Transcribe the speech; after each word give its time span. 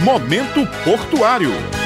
Momento 0.00 0.66
Portuário. 0.84 1.85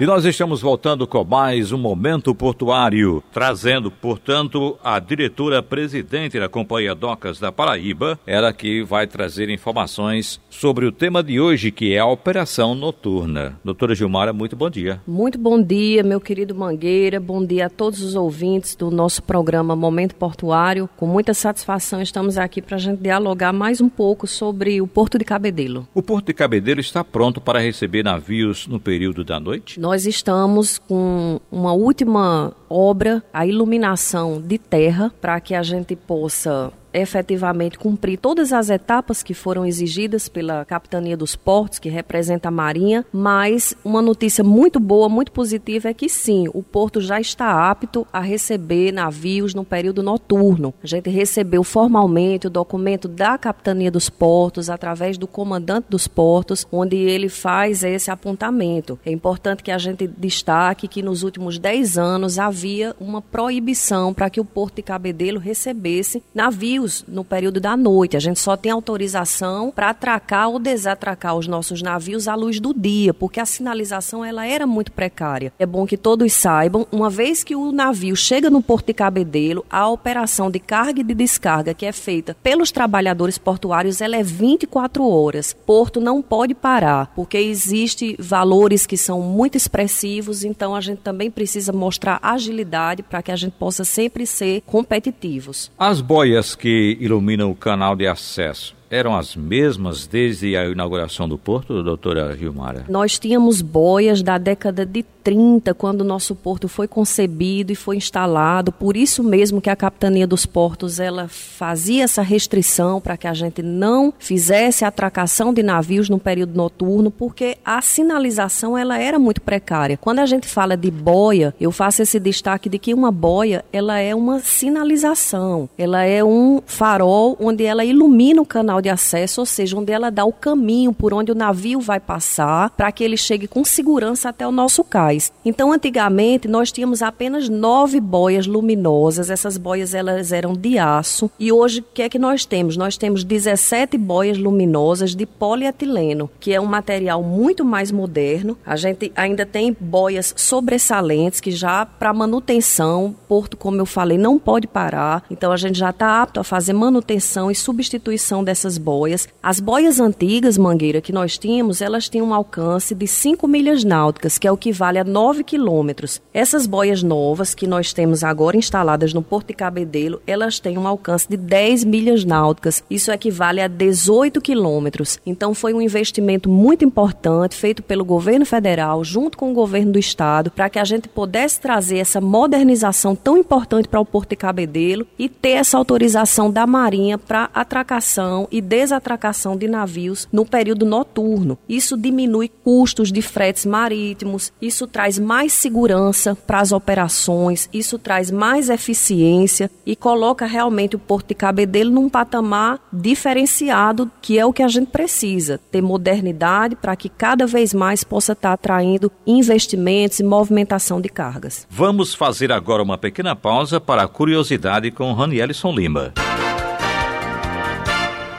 E 0.00 0.06
nós 0.06 0.24
estamos 0.24 0.62
voltando 0.62 1.06
com 1.06 1.22
mais 1.22 1.72
um 1.72 1.76
Momento 1.76 2.34
Portuário, 2.34 3.22
trazendo, 3.30 3.90
portanto, 3.90 4.78
a 4.82 4.98
diretora-presidente 4.98 6.40
da 6.40 6.48
Companhia 6.48 6.94
Docas 6.94 7.38
da 7.38 7.52
Paraíba, 7.52 8.18
ela 8.26 8.50
que 8.50 8.82
vai 8.82 9.06
trazer 9.06 9.50
informações 9.50 10.40
sobre 10.48 10.86
o 10.86 10.90
tema 10.90 11.22
de 11.22 11.38
hoje, 11.38 11.70
que 11.70 11.92
é 11.92 11.98
a 11.98 12.06
operação 12.06 12.74
noturna. 12.74 13.60
Doutora 13.62 13.94
Gilmara, 13.94 14.32
muito 14.32 14.56
bom 14.56 14.70
dia. 14.70 15.02
Muito 15.06 15.38
bom 15.38 15.62
dia, 15.62 16.02
meu 16.02 16.18
querido 16.18 16.54
Mangueira, 16.54 17.20
bom 17.20 17.44
dia 17.44 17.66
a 17.66 17.68
todos 17.70 18.00
os 18.00 18.14
ouvintes 18.14 18.74
do 18.74 18.90
nosso 18.90 19.22
programa 19.22 19.76
Momento 19.76 20.14
Portuário. 20.14 20.88
Com 20.96 21.04
muita 21.04 21.34
satisfação 21.34 22.00
estamos 22.00 22.38
aqui 22.38 22.62
para 22.62 22.76
a 22.76 22.80
gente 22.80 23.02
dialogar 23.02 23.52
mais 23.52 23.82
um 23.82 23.88
pouco 23.90 24.26
sobre 24.26 24.80
o 24.80 24.86
Porto 24.86 25.18
de 25.18 25.26
Cabedelo. 25.26 25.86
O 25.92 26.02
Porto 26.02 26.28
de 26.28 26.32
Cabedelo 26.32 26.80
está 26.80 27.04
pronto 27.04 27.38
para 27.38 27.60
receber 27.60 28.02
navios 28.02 28.66
no 28.66 28.80
período 28.80 29.22
da 29.22 29.38
noite? 29.38 29.78
nós 29.89 29.89
estamos 30.06 30.78
com 30.78 31.40
uma 31.50 31.72
última 31.72 32.52
obra, 32.68 33.22
a 33.32 33.46
iluminação 33.46 34.40
de 34.40 34.58
terra, 34.58 35.12
para 35.20 35.40
que 35.40 35.54
a 35.54 35.62
gente 35.62 35.96
possa 35.96 36.72
efetivamente 36.92 37.78
cumprir 37.78 38.18
todas 38.18 38.52
as 38.52 38.70
etapas 38.70 39.22
que 39.22 39.34
foram 39.34 39.64
exigidas 39.64 40.28
pela 40.28 40.64
Capitania 40.64 41.16
dos 41.16 41.36
Portos, 41.36 41.78
que 41.78 41.88
representa 41.88 42.48
a 42.48 42.50
Marinha, 42.50 43.04
mas 43.12 43.74
uma 43.84 44.02
notícia 44.02 44.42
muito 44.42 44.80
boa, 44.80 45.08
muito 45.08 45.32
positiva 45.32 45.88
é 45.88 45.94
que 45.94 46.08
sim, 46.08 46.48
o 46.52 46.62
porto 46.62 47.00
já 47.00 47.20
está 47.20 47.70
apto 47.70 48.06
a 48.12 48.20
receber 48.20 48.92
navios 48.92 49.54
no 49.54 49.64
período 49.64 50.02
noturno. 50.02 50.74
A 50.82 50.86
gente 50.86 51.08
recebeu 51.10 51.62
formalmente 51.62 52.46
o 52.46 52.50
documento 52.50 53.08
da 53.08 53.38
Capitania 53.38 53.90
dos 53.90 54.08
Portos 54.08 54.68
através 54.70 55.16
do 55.16 55.26
comandante 55.26 55.86
dos 55.88 56.06
portos, 56.08 56.66
onde 56.72 56.96
ele 56.96 57.28
faz 57.28 57.82
esse 57.84 58.10
apontamento. 58.10 58.98
É 59.04 59.10
importante 59.10 59.62
que 59.62 59.70
a 59.70 59.78
gente 59.78 60.06
destaque 60.06 60.88
que 60.88 61.02
nos 61.02 61.22
últimos 61.22 61.58
10 61.58 61.98
anos 61.98 62.38
havia 62.38 62.94
uma 63.00 63.22
proibição 63.22 64.12
para 64.12 64.30
que 64.30 64.40
o 64.40 64.44
porto 64.44 64.76
de 64.76 64.82
Cabedelo 64.82 65.38
recebesse 65.38 66.22
navios 66.34 66.79
navios 66.80 67.04
no 67.06 67.24
período 67.24 67.60
da 67.60 67.76
noite. 67.76 68.16
A 68.16 68.20
gente 68.20 68.40
só 68.40 68.56
tem 68.56 68.72
autorização 68.72 69.70
para 69.70 69.90
atracar 69.90 70.48
ou 70.48 70.58
desatracar 70.58 71.36
os 71.36 71.46
nossos 71.46 71.82
navios 71.82 72.26
à 72.26 72.34
luz 72.34 72.58
do 72.60 72.72
dia, 72.72 73.12
porque 73.12 73.40
a 73.40 73.46
sinalização 73.46 74.24
ela 74.24 74.46
era 74.46 74.66
muito 74.66 74.92
precária. 74.92 75.52
É 75.58 75.66
bom 75.66 75.86
que 75.86 75.96
todos 75.96 76.32
saibam, 76.32 76.86
uma 76.90 77.10
vez 77.10 77.44
que 77.44 77.54
o 77.54 77.72
navio 77.72 78.16
chega 78.16 78.48
no 78.50 78.62
Porto 78.62 78.86
de 78.86 78.94
Cabedelo, 78.94 79.64
a 79.70 79.88
operação 79.88 80.50
de 80.50 80.58
carga 80.58 81.00
e 81.00 81.04
de 81.04 81.14
descarga 81.14 81.74
que 81.74 81.86
é 81.86 81.92
feita 81.92 82.36
pelos 82.42 82.70
trabalhadores 82.70 83.38
portuários, 83.38 84.00
ela 84.00 84.16
é 84.16 84.22
24 84.22 85.06
horas. 85.06 85.52
Porto 85.52 86.00
não 86.00 86.22
pode 86.22 86.54
parar, 86.54 87.12
porque 87.14 87.38
existe 87.38 88.16
valores 88.18 88.86
que 88.86 88.96
são 88.96 89.20
muito 89.20 89.56
expressivos, 89.56 90.44
então 90.44 90.74
a 90.74 90.80
gente 90.80 90.98
também 90.98 91.30
precisa 91.30 91.72
mostrar 91.72 92.18
agilidade 92.22 93.02
para 93.02 93.22
que 93.22 93.32
a 93.32 93.36
gente 93.36 93.52
possa 93.52 93.84
sempre 93.84 94.26
ser 94.26 94.62
competitivos. 94.62 95.70
As 95.78 96.00
boias 96.00 96.54
que 96.54 96.69
que 96.70 96.96
iluminam 97.00 97.50
o 97.50 97.54
canal 97.54 97.96
de 97.96 98.06
acesso 98.06 98.76
eram 98.90 99.16
as 99.16 99.36
mesmas 99.36 100.06
desde 100.08 100.56
a 100.56 100.68
inauguração 100.68 101.28
do 101.28 101.38
porto, 101.38 101.80
doutora 101.80 102.36
Gilmara? 102.36 102.84
Nós 102.88 103.18
tínhamos 103.18 103.62
boias 103.62 104.20
da 104.20 104.36
década 104.36 104.84
de 104.84 105.04
30, 105.22 105.74
quando 105.74 106.00
o 106.00 106.04
nosso 106.04 106.34
porto 106.34 106.66
foi 106.66 106.88
concebido 106.88 107.72
e 107.72 107.76
foi 107.76 107.96
instalado. 107.96 108.72
Por 108.72 108.96
isso 108.96 109.22
mesmo 109.22 109.60
que 109.60 109.70
a 109.70 109.76
Capitania 109.76 110.26
dos 110.26 110.44
Portos 110.44 110.98
ela 110.98 111.28
fazia 111.28 112.04
essa 112.04 112.22
restrição 112.22 113.00
para 113.00 113.16
que 113.16 113.28
a 113.28 113.34
gente 113.34 113.62
não 113.62 114.12
fizesse 114.18 114.84
atracação 114.84 115.52
de 115.52 115.62
navios 115.62 116.08
no 116.08 116.18
período 116.18 116.56
noturno, 116.56 117.10
porque 117.10 117.58
a 117.64 117.80
sinalização 117.82 118.76
ela 118.76 118.98
era 118.98 119.18
muito 119.18 119.40
precária. 119.40 119.96
Quando 119.96 120.18
a 120.18 120.26
gente 120.26 120.48
fala 120.48 120.76
de 120.76 120.90
boia, 120.90 121.54
eu 121.60 121.70
faço 121.70 122.02
esse 122.02 122.18
destaque 122.18 122.68
de 122.68 122.78
que 122.78 122.94
uma 122.94 123.12
boia 123.12 123.64
ela 123.72 123.98
é 123.98 124.14
uma 124.14 124.40
sinalização, 124.40 125.68
ela 125.78 126.02
é 126.02 126.24
um 126.24 126.60
farol 126.66 127.36
onde 127.38 127.64
ela 127.64 127.84
ilumina 127.84 128.42
o 128.42 128.46
canal 128.46 128.79
de 128.80 128.88
acesso, 128.88 129.40
ou 129.40 129.46
seja, 129.46 129.76
onde 129.76 129.92
ela 129.92 130.10
dá 130.10 130.24
o 130.24 130.32
caminho 130.32 130.92
por 130.92 131.12
onde 131.12 131.32
o 131.32 131.34
navio 131.34 131.80
vai 131.80 132.00
passar 132.00 132.70
para 132.70 132.90
que 132.92 133.04
ele 133.04 133.16
chegue 133.16 133.46
com 133.46 133.64
segurança 133.64 134.28
até 134.28 134.46
o 134.46 134.52
nosso 134.52 134.82
cais. 134.84 135.32
Então, 135.44 135.72
antigamente, 135.72 136.48
nós 136.48 136.72
tínhamos 136.72 137.02
apenas 137.02 137.48
nove 137.48 138.00
boias 138.00 138.46
luminosas, 138.46 139.30
essas 139.30 139.56
boias 139.56 139.94
elas 139.94 140.32
eram 140.32 140.52
de 140.52 140.78
aço, 140.78 141.30
e 141.38 141.52
hoje 141.52 141.80
o 141.80 141.84
que 141.94 142.02
é 142.02 142.08
que 142.08 142.18
nós 142.18 142.44
temos? 142.44 142.76
Nós 142.76 142.96
temos 142.96 143.24
17 143.24 143.96
boias 143.98 144.38
luminosas 144.38 145.14
de 145.14 145.26
polietileno, 145.26 146.30
que 146.38 146.52
é 146.52 146.60
um 146.60 146.66
material 146.66 147.22
muito 147.22 147.64
mais 147.64 147.90
moderno. 147.90 148.56
A 148.64 148.76
gente 148.76 149.12
ainda 149.14 149.44
tem 149.46 149.76
boias 149.78 150.34
sobressalentes 150.36 151.40
que 151.40 151.50
já 151.50 151.84
para 151.86 152.12
manutenção, 152.12 153.14
Porto, 153.28 153.56
como 153.56 153.80
eu 153.80 153.86
falei, 153.86 154.18
não 154.18 154.38
pode 154.38 154.66
parar. 154.66 155.24
Então 155.30 155.52
a 155.52 155.56
gente 155.56 155.78
já 155.78 155.90
está 155.90 156.22
apto 156.22 156.40
a 156.40 156.44
fazer 156.44 156.72
manutenção 156.72 157.50
e 157.50 157.54
substituição 157.54 158.42
dessas 158.42 158.69
essas 158.70 158.78
boias. 158.78 159.28
As 159.42 159.58
boias 159.58 159.98
antigas, 159.98 160.56
Mangueira, 160.56 161.00
que 161.00 161.12
nós 161.12 161.36
tínhamos, 161.36 161.80
elas 161.80 162.08
tinham 162.08 162.28
um 162.28 162.34
alcance 162.34 162.94
de 162.94 163.06
5 163.06 163.48
milhas 163.48 163.82
náuticas, 163.82 164.38
que 164.38 164.46
é 164.46 164.52
o 164.52 164.56
que 164.56 164.70
vale 164.70 164.98
a 164.98 165.04
9 165.04 165.42
quilômetros. 165.42 166.20
Essas 166.32 166.66
boias 166.66 167.02
novas 167.02 167.54
que 167.54 167.66
nós 167.66 167.92
temos 167.92 168.22
agora 168.22 168.56
instaladas 168.56 169.12
no 169.12 169.22
Porto 169.22 169.48
de 169.48 169.54
Cabedelo, 169.54 170.22
elas 170.26 170.60
têm 170.60 170.78
um 170.78 170.86
alcance 170.86 171.28
de 171.28 171.36
10 171.36 171.84
milhas 171.84 172.24
náuticas. 172.24 172.84
Isso 172.88 173.10
equivale 173.10 173.60
a 173.60 173.66
18 173.66 174.40
quilômetros. 174.40 175.18
Então 175.26 175.54
foi 175.54 175.74
um 175.74 175.80
investimento 175.80 176.48
muito 176.48 176.84
importante 176.84 177.56
feito 177.56 177.82
pelo 177.82 178.04
governo 178.04 178.46
federal 178.46 179.02
junto 179.02 179.36
com 179.36 179.50
o 179.50 179.54
governo 179.54 179.92
do 179.92 179.98
estado 179.98 180.50
para 180.50 180.70
que 180.70 180.78
a 180.78 180.84
gente 180.84 181.08
pudesse 181.08 181.60
trazer 181.60 181.98
essa 181.98 182.20
modernização 182.20 183.16
tão 183.16 183.36
importante 183.36 183.88
para 183.88 184.00
o 184.00 184.04
Porto 184.04 184.30
de 184.30 184.36
Cabedelo 184.36 185.06
e 185.18 185.28
ter 185.28 185.50
essa 185.50 185.76
autorização 185.76 186.50
da 186.50 186.66
Marinha 186.66 187.18
para 187.18 187.50
atracação 187.54 188.46
e 188.50 188.59
desatracação 188.60 189.56
de 189.56 189.68
navios 189.68 190.28
no 190.32 190.44
período 190.44 190.84
noturno. 190.84 191.58
Isso 191.68 191.96
diminui 191.96 192.48
custos 192.48 193.12
de 193.12 193.22
fretes 193.22 193.66
marítimos, 193.66 194.52
isso 194.60 194.86
traz 194.86 195.18
mais 195.18 195.52
segurança 195.52 196.34
para 196.34 196.60
as 196.60 196.72
operações, 196.72 197.68
isso 197.72 197.98
traz 197.98 198.30
mais 198.30 198.68
eficiência 198.68 199.70
e 199.84 199.94
coloca 199.96 200.46
realmente 200.46 200.96
o 200.96 200.98
Porto 200.98 201.28
de 201.28 201.34
Cabedelo 201.34 201.90
num 201.90 202.08
patamar 202.08 202.80
diferenciado, 202.92 204.10
que 204.20 204.38
é 204.38 204.44
o 204.44 204.52
que 204.52 204.62
a 204.62 204.68
gente 204.68 204.88
precisa, 204.88 205.60
ter 205.70 205.82
modernidade 205.82 206.76
para 206.76 206.96
que 206.96 207.08
cada 207.08 207.46
vez 207.46 207.72
mais 207.74 208.04
possa 208.04 208.32
estar 208.32 208.52
atraindo 208.52 209.10
investimentos 209.26 210.20
e 210.20 210.24
movimentação 210.24 211.00
de 211.00 211.08
cargas. 211.08 211.66
Vamos 211.70 212.14
fazer 212.14 212.52
agora 212.52 212.82
uma 212.82 212.98
pequena 212.98 213.34
pausa 213.34 213.80
para 213.80 214.02
a 214.02 214.08
curiosidade 214.08 214.90
com 214.90 215.12
Ranielson 215.12 215.72
Lima. 215.72 216.12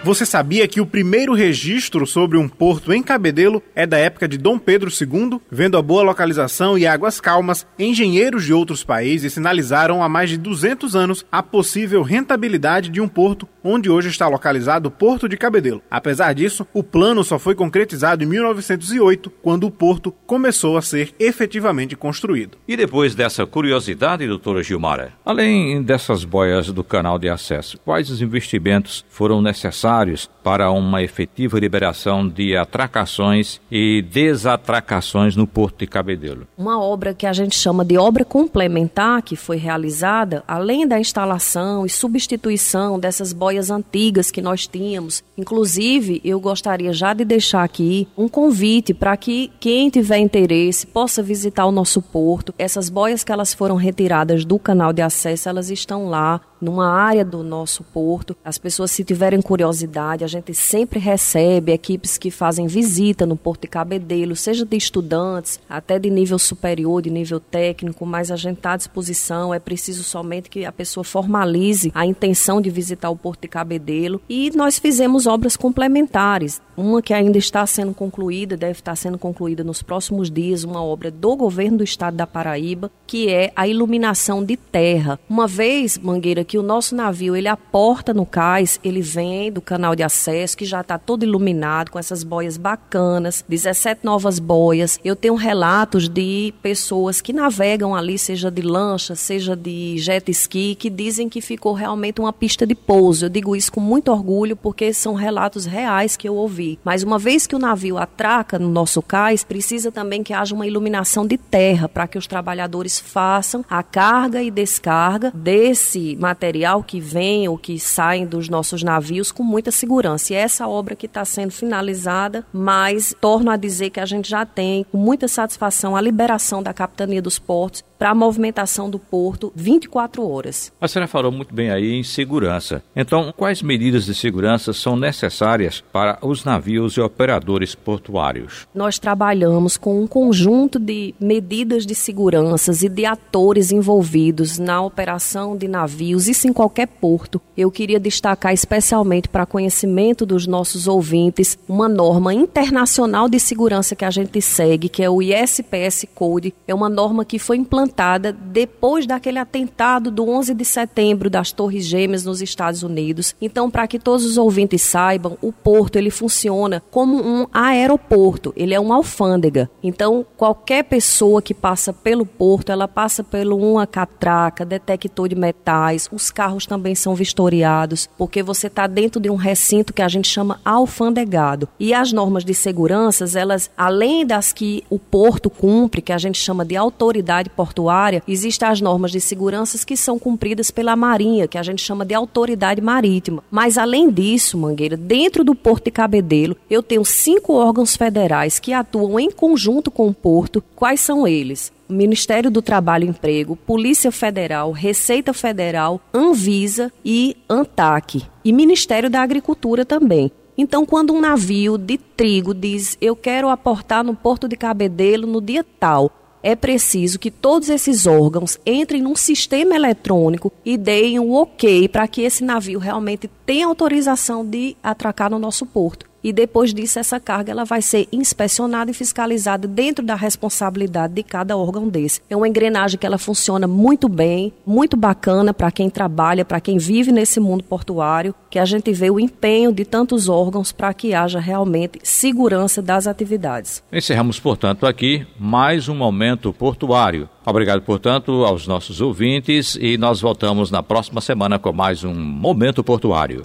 Você 0.03 0.25
sabia 0.25 0.67
que 0.67 0.81
o 0.81 0.85
primeiro 0.85 1.31
registro 1.35 2.07
sobre 2.07 2.35
um 2.35 2.49
porto 2.49 2.91
em 2.91 3.03
Cabedelo 3.03 3.61
é 3.75 3.85
da 3.85 3.99
época 3.99 4.27
de 4.27 4.35
Dom 4.35 4.57
Pedro 4.57 4.89
II? 4.89 5.39
Vendo 5.51 5.77
a 5.77 5.81
boa 5.81 6.01
localização 6.01 6.75
e 6.75 6.87
águas 6.87 7.21
calmas, 7.21 7.67
engenheiros 7.77 8.43
de 8.43 8.51
outros 8.51 8.83
países 8.83 9.31
sinalizaram 9.31 10.01
há 10.01 10.09
mais 10.09 10.31
de 10.31 10.37
200 10.37 10.95
anos 10.95 11.23
a 11.31 11.43
possível 11.43 12.01
rentabilidade 12.01 12.89
de 12.89 12.99
um 12.99 13.07
porto 13.07 13.47
onde 13.63 13.91
hoje 13.91 14.09
está 14.09 14.27
localizado 14.27 14.87
o 14.87 14.91
Porto 14.91 15.29
de 15.29 15.37
Cabedelo. 15.37 15.83
Apesar 15.89 16.33
disso, 16.33 16.65
o 16.73 16.81
plano 16.81 17.23
só 17.23 17.37
foi 17.37 17.53
concretizado 17.53 18.23
em 18.23 18.27
1908, 18.27 19.31
quando 19.43 19.67
o 19.67 19.71
porto 19.71 20.11
começou 20.25 20.77
a 20.77 20.81
ser 20.81 21.13
efetivamente 21.19 21.95
construído. 21.95 22.57
E 22.67 22.75
depois 22.75 23.13
dessa 23.13 23.45
curiosidade, 23.45 24.27
doutora 24.27 24.63
Gilmara, 24.63 25.13
além 25.23 25.83
dessas 25.83 26.23
boias 26.23 26.71
do 26.71 26.83
canal 26.83 27.19
de 27.19 27.29
acesso, 27.29 27.77
quais 27.85 28.09
os 28.09 28.19
investimentos 28.19 29.05
foram 29.07 29.43
necessários 29.43 29.90
necessários 29.91 30.29
para 30.43 30.71
uma 30.71 31.03
efetiva 31.03 31.59
liberação 31.59 32.27
de 32.27 32.55
atracações 32.55 33.61
e 33.69 34.01
desatracações 34.01 35.35
no 35.35 35.45
Porto 35.45 35.79
de 35.79 35.87
Cabedelo. 35.87 36.47
Uma 36.57 36.81
obra 36.81 37.13
que 37.13 37.27
a 37.27 37.33
gente 37.33 37.55
chama 37.55 37.85
de 37.85 37.97
obra 37.97 38.25
complementar 38.25 39.21
que 39.21 39.35
foi 39.35 39.57
realizada, 39.57 40.43
além 40.47 40.87
da 40.87 40.99
instalação 40.99 41.85
e 41.85 41.89
substituição 41.89 42.99
dessas 42.99 43.33
boias 43.33 43.69
antigas 43.69 44.31
que 44.31 44.41
nós 44.41 44.65
tínhamos. 44.65 45.23
Inclusive, 45.37 46.21
eu 46.23 46.39
gostaria 46.39 46.91
já 46.91 47.13
de 47.13 47.23
deixar 47.23 47.63
aqui 47.63 48.07
um 48.17 48.27
convite 48.27 48.93
para 48.93 49.15
que 49.15 49.51
quem 49.59 49.89
tiver 49.89 50.17
interesse 50.17 50.87
possa 50.87 51.21
visitar 51.21 51.65
o 51.65 51.71
nosso 51.71 52.01
porto. 52.01 52.53
Essas 52.57 52.89
boias 52.89 53.23
que 53.23 53.31
elas 53.31 53.53
foram 53.53 53.75
retiradas 53.75 54.43
do 54.43 54.57
canal 54.57 54.91
de 54.91 55.01
acesso, 55.01 55.49
elas 55.49 55.69
estão 55.69 56.09
lá 56.09 56.41
numa 56.61 56.87
área 56.87 57.25
do 57.25 57.43
nosso 57.43 57.83
porto. 57.83 58.35
As 58.45 58.57
pessoas, 58.57 58.91
se 58.91 59.03
tiverem 59.03 59.41
curiosidade, 59.41 60.23
a 60.23 60.27
gente 60.27 60.53
sempre 60.53 60.99
recebe 60.99 61.71
equipes 61.71 62.17
que 62.17 62.29
fazem 62.29 62.67
visita 62.67 63.25
no 63.25 63.35
Porto 63.35 63.61
de 63.61 63.67
Cabedelo, 63.67 64.35
seja 64.35 64.65
de 64.65 64.77
estudantes, 64.77 65.59
até 65.69 65.97
de 65.97 66.09
nível 66.09 66.37
superior, 66.37 67.01
de 67.01 67.09
nível 67.09 67.39
técnico, 67.39 68.05
mas 68.05 68.31
a 68.31 68.35
gente 68.35 68.57
está 68.57 68.73
à 68.73 68.77
disposição. 68.77 69.53
É 69.53 69.59
preciso 69.59 70.03
somente 70.03 70.49
que 70.49 70.65
a 70.65 70.71
pessoa 70.71 71.03
formalize 71.03 71.91
a 71.95 72.05
intenção 72.05 72.61
de 72.61 72.69
visitar 72.69 73.09
o 73.09 73.15
Porto 73.15 73.41
de 73.41 73.47
Cabedelo. 73.47 74.21
E 74.29 74.51
nós 74.55 74.77
fizemos 74.77 75.25
obras 75.25 75.57
complementares. 75.57 76.61
Uma 76.77 77.01
que 77.01 77.13
ainda 77.13 77.37
está 77.37 77.65
sendo 77.65 77.93
concluída, 77.93 78.55
deve 78.57 78.79
estar 78.79 78.95
sendo 78.95 79.17
concluída 79.17 79.63
nos 79.63 79.81
próximos 79.81 80.31
dias, 80.31 80.63
uma 80.63 80.83
obra 80.83 81.11
do 81.11 81.35
governo 81.35 81.79
do 81.79 81.83
estado 81.83 82.15
da 82.15 82.25
Paraíba, 82.25 82.91
que 83.05 83.29
é 83.29 83.51
a 83.55 83.67
iluminação 83.67 84.43
de 84.43 84.57
terra. 84.57 85.19
Uma 85.29 85.47
vez, 85.47 85.97
Mangueira, 85.97 86.43
que 86.51 86.57
o 86.57 86.61
nosso 86.61 86.93
navio 86.93 87.33
ele 87.33 87.47
aporta 87.47 88.13
no 88.13 88.25
cais, 88.25 88.77
ele 88.83 89.01
vem 89.01 89.49
do 89.49 89.61
canal 89.61 89.95
de 89.95 90.03
acesso, 90.03 90.57
que 90.57 90.65
já 90.65 90.81
está 90.81 90.97
todo 90.97 91.23
iluminado, 91.23 91.89
com 91.89 91.97
essas 91.97 92.25
boias 92.25 92.57
bacanas, 92.57 93.41
17 93.47 94.03
novas 94.03 94.37
boias. 94.37 94.99
Eu 95.01 95.15
tenho 95.15 95.35
relatos 95.35 96.09
de 96.09 96.53
pessoas 96.61 97.21
que 97.21 97.31
navegam 97.31 97.95
ali, 97.95 98.17
seja 98.17 98.51
de 98.51 98.61
lancha, 98.61 99.15
seja 99.15 99.55
de 99.55 99.97
jet 99.97 100.29
ski, 100.31 100.75
que 100.75 100.89
dizem 100.89 101.29
que 101.29 101.39
ficou 101.39 101.71
realmente 101.71 102.19
uma 102.19 102.33
pista 102.33 102.67
de 102.67 102.75
pouso. 102.75 103.27
Eu 103.27 103.29
digo 103.29 103.55
isso 103.55 103.71
com 103.71 103.79
muito 103.79 104.11
orgulho, 104.11 104.57
porque 104.57 104.93
são 104.93 105.13
relatos 105.13 105.65
reais 105.65 106.17
que 106.17 106.27
eu 106.27 106.35
ouvi. 106.35 106.77
Mas 106.83 107.01
uma 107.01 107.17
vez 107.17 107.47
que 107.47 107.55
o 107.55 107.59
navio 107.59 107.97
atraca 107.97 108.59
no 108.59 108.67
nosso 108.67 109.01
cais, 109.01 109.41
precisa 109.41 109.89
também 109.89 110.21
que 110.21 110.33
haja 110.33 110.53
uma 110.53 110.67
iluminação 110.67 111.25
de 111.25 111.37
terra 111.37 111.87
para 111.87 112.09
que 112.09 112.17
os 112.17 112.27
trabalhadores 112.27 112.99
façam 112.99 113.63
a 113.69 113.81
carga 113.81 114.43
e 114.43 114.51
descarga 114.51 115.31
desse 115.33 116.17
material 116.19 116.40
que 116.87 116.99
vem 116.99 117.47
ou 117.47 117.57
que 117.57 117.79
sai 117.79 118.25
dos 118.25 118.49
nossos 118.49 118.83
navios 118.83 119.31
com 119.31 119.43
muita 119.43 119.71
segurança. 119.71 120.33
E 120.33 120.35
é 120.35 120.39
essa 120.39 120.67
obra 120.67 120.95
que 120.95 121.05
está 121.05 121.23
sendo 121.23 121.51
finalizada, 121.51 122.45
mas 122.51 123.15
torno 123.21 123.51
a 123.51 123.57
dizer 123.57 123.89
que 123.91 123.99
a 123.99 124.05
gente 124.05 124.29
já 124.29 124.45
tem 124.45 124.85
com 124.91 124.97
muita 124.97 125.27
satisfação 125.27 125.95
a 125.95 126.01
liberação 126.01 126.63
da 126.63 126.73
Capitania 126.73 127.21
dos 127.21 127.37
Portos 127.37 127.83
para 128.01 128.09
a 128.09 128.15
movimentação 128.15 128.89
do 128.89 128.97
porto 128.97 129.53
24 129.55 130.27
horas. 130.27 130.73
A 130.81 130.87
senhora 130.87 131.07
falou 131.07 131.31
muito 131.31 131.53
bem 131.53 131.69
aí 131.69 131.93
em 131.93 132.01
segurança. 132.01 132.81
Então, 132.95 133.31
quais 133.37 133.61
medidas 133.61 134.05
de 134.05 134.15
segurança 134.15 134.73
são 134.73 134.95
necessárias 134.95 135.83
para 135.93 136.17
os 136.23 136.43
navios 136.43 136.93
e 136.93 136.99
operadores 136.99 137.75
portuários? 137.75 138.67
Nós 138.73 138.97
trabalhamos 138.97 139.77
com 139.77 140.01
um 140.01 140.07
conjunto 140.07 140.79
de 140.79 141.13
medidas 141.19 141.85
de 141.85 141.93
segurança 141.93 142.71
e 142.83 142.89
de 142.89 143.05
atores 143.05 143.71
envolvidos 143.71 144.57
na 144.57 144.81
operação 144.81 145.55
de 145.55 145.67
navios, 145.67 146.27
isso 146.27 146.47
em 146.47 146.53
qualquer 146.53 146.87
porto. 146.87 147.39
Eu 147.55 147.69
queria 147.69 147.99
destacar 147.99 148.51
especialmente 148.51 149.29
para 149.29 149.45
conhecimento 149.45 150.25
dos 150.25 150.47
nossos 150.47 150.87
ouvintes 150.87 151.55
uma 151.69 151.87
norma 151.87 152.33
internacional 152.33 153.29
de 153.29 153.39
segurança 153.39 153.95
que 153.95 154.05
a 154.05 154.09
gente 154.09 154.41
segue, 154.41 154.89
que 154.89 155.03
é 155.03 155.09
o 155.09 155.21
ISPS 155.21 156.07
Code. 156.15 156.51
É 156.67 156.73
uma 156.73 156.89
norma 156.89 157.23
que 157.23 157.37
foi 157.37 157.57
implantada 157.57 157.90
depois 158.31 159.05
daquele 159.05 159.39
atentado 159.39 160.09
do 160.11 160.27
11 160.29 160.53
de 160.53 160.65
setembro 160.65 161.29
das 161.29 161.51
Torres 161.51 161.85
Gêmeas 161.85 162.25
nos 162.25 162.41
Estados 162.41 162.83
Unidos. 162.83 163.35
Então, 163.41 163.69
para 163.69 163.87
que 163.87 163.99
todos 163.99 164.25
os 164.25 164.37
ouvintes 164.37 164.81
saibam, 164.81 165.37
o 165.41 165.51
porto 165.51 165.95
ele 165.95 166.09
funciona 166.09 166.81
como 166.91 167.17
um 167.17 167.47
aeroporto, 167.53 168.53
ele 168.55 168.73
é 168.73 168.79
uma 168.79 168.95
alfândega. 168.95 169.69
Então, 169.83 170.25
qualquer 170.37 170.83
pessoa 170.83 171.41
que 171.41 171.53
passa 171.53 171.93
pelo 171.93 172.25
porto, 172.25 172.71
ela 172.71 172.87
passa 172.87 173.23
pelo 173.23 173.57
uma 173.57 173.85
catraca, 173.85 174.65
detector 174.65 175.27
de 175.29 175.35
metais, 175.35 176.09
os 176.11 176.31
carros 176.31 176.65
também 176.65 176.95
são 176.95 177.15
vistoriados, 177.15 178.09
porque 178.17 178.41
você 178.41 178.67
está 178.67 178.87
dentro 178.87 179.19
de 179.19 179.29
um 179.29 179.35
recinto 179.35 179.93
que 179.93 180.01
a 180.01 180.07
gente 180.07 180.27
chama 180.27 180.59
alfandegado. 180.63 181.67
E 181.79 181.93
as 181.93 182.11
normas 182.11 182.43
de 182.43 182.53
segurança, 182.53 183.25
elas, 183.37 183.69
além 183.77 184.25
das 184.25 184.53
que 184.53 184.83
o 184.89 184.97
porto 184.97 185.49
cumpre, 185.49 186.01
que 186.01 186.13
a 186.13 186.17
gente 186.17 186.37
chama 186.37 186.65
de 186.65 186.75
autoridade 186.75 187.49
portuária, 187.49 187.80
portuária, 187.81 188.21
existem 188.27 188.67
as 188.67 188.79
normas 188.79 189.11
de 189.11 189.19
segurança 189.19 189.83
que 189.85 189.97
são 189.97 190.19
cumpridas 190.19 190.69
pela 190.69 190.95
Marinha, 190.95 191.47
que 191.47 191.57
a 191.57 191.63
gente 191.63 191.81
chama 191.81 192.05
de 192.05 192.13
autoridade 192.13 192.79
marítima. 192.81 193.43
Mas 193.49 193.77
além 193.77 194.11
disso, 194.11 194.57
Mangueira, 194.57 194.95
dentro 194.95 195.43
do 195.43 195.55
Porto 195.55 195.85
de 195.85 195.91
Cabedelo, 195.91 196.55
eu 196.69 196.83
tenho 196.83 197.03
cinco 197.03 197.53
órgãos 197.53 197.95
federais 197.95 198.59
que 198.59 198.73
atuam 198.73 199.19
em 199.19 199.31
conjunto 199.31 199.89
com 199.89 200.07
o 200.07 200.13
Porto. 200.13 200.63
Quais 200.75 200.99
são 200.99 201.27
eles? 201.27 201.71
Ministério 201.89 202.51
do 202.51 202.61
Trabalho 202.61 203.05
e 203.05 203.09
Emprego, 203.09 203.55
Polícia 203.55 204.11
Federal, 204.11 204.71
Receita 204.71 205.33
Federal, 205.33 205.99
Anvisa 206.13 206.91
e 207.03 207.35
ANTAC. 207.49 208.23
E 208.45 208.53
Ministério 208.53 209.09
da 209.09 209.21
Agricultura 209.21 209.83
também. 209.83 210.31
Então, 210.57 210.85
quando 210.85 211.13
um 211.13 211.21
navio 211.21 211.77
de 211.77 211.97
trigo 211.97 212.53
diz 212.53 212.97
eu 213.01 213.15
quero 213.15 213.49
aportar 213.49 214.03
no 214.03 214.15
Porto 214.15 214.47
de 214.47 214.55
Cabedelo 214.55 215.25
no 215.25 215.41
dia 215.41 215.65
tal, 215.79 216.11
é 216.43 216.55
preciso 216.55 217.19
que 217.19 217.31
todos 217.31 217.69
esses 217.69 218.05
órgãos 218.05 218.59
entrem 218.65 219.01
num 219.01 219.15
sistema 219.15 219.75
eletrônico 219.75 220.51
e 220.65 220.77
deem 220.77 221.19
um 221.19 221.33
ok 221.33 221.87
para 221.87 222.07
que 222.07 222.21
esse 222.21 222.43
navio 222.43 222.79
realmente 222.79 223.29
tenha 223.45 223.67
autorização 223.67 224.45
de 224.45 224.75
atracar 224.83 225.29
no 225.29 225.39
nosso 225.39 225.65
porto 225.65 226.10
e 226.23 226.31
depois 226.31 226.73
disso 226.73 226.99
essa 226.99 227.19
carga 227.19 227.51
ela 227.51 227.65
vai 227.65 227.81
ser 227.81 228.07
inspecionada 228.11 228.91
e 228.91 228.93
fiscalizada 228.93 229.67
dentro 229.67 230.05
da 230.05 230.15
responsabilidade 230.15 231.13
de 231.13 231.23
cada 231.23 231.57
órgão 231.57 231.87
desse. 231.87 232.21
É 232.29 232.35
uma 232.35 232.47
engrenagem 232.47 232.99
que 232.99 233.05
ela 233.05 233.17
funciona 233.17 233.67
muito 233.67 234.07
bem, 234.07 234.53
muito 234.65 234.95
bacana 234.95 235.53
para 235.53 235.71
quem 235.71 235.89
trabalha, 235.89 236.45
para 236.45 236.61
quem 236.61 236.77
vive 236.77 237.11
nesse 237.11 237.39
mundo 237.39 237.63
portuário, 237.63 238.35
que 238.49 238.59
a 238.59 238.65
gente 238.65 238.91
vê 238.91 239.09
o 239.09 239.19
empenho 239.19 239.71
de 239.71 239.85
tantos 239.85 240.29
órgãos 240.29 240.71
para 240.71 240.93
que 240.93 241.13
haja 241.13 241.39
realmente 241.39 241.99
segurança 242.03 242.81
das 242.81 243.07
atividades. 243.07 243.83
Encerramos, 243.91 244.39
portanto, 244.39 244.85
aqui 244.85 245.25
mais 245.39 245.87
um 245.87 245.95
momento 245.95 246.53
portuário. 246.53 247.29
Obrigado, 247.45 247.81
portanto, 247.81 248.45
aos 248.45 248.67
nossos 248.67 249.01
ouvintes 249.01 249.77
e 249.79 249.97
nós 249.97 250.21
voltamos 250.21 250.69
na 250.69 250.83
próxima 250.83 251.21
semana 251.21 251.57
com 251.57 251.73
mais 251.73 252.03
um 252.03 252.13
Momento 252.13 252.83
Portuário. 252.83 253.41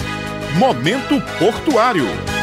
Momento 0.58 1.20
Portuário. 1.38 2.35